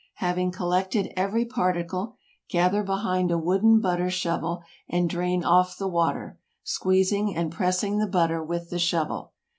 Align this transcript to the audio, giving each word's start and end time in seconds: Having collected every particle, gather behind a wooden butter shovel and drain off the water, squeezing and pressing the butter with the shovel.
Having 0.15 0.53
collected 0.53 1.13
every 1.15 1.45
particle, 1.45 2.15
gather 2.49 2.81
behind 2.81 3.29
a 3.29 3.37
wooden 3.37 3.79
butter 3.79 4.09
shovel 4.09 4.63
and 4.89 5.07
drain 5.07 5.43
off 5.43 5.77
the 5.77 5.87
water, 5.87 6.39
squeezing 6.63 7.35
and 7.35 7.51
pressing 7.51 7.99
the 7.99 8.07
butter 8.07 8.43
with 8.43 8.71
the 8.71 8.79
shovel. 8.79 9.33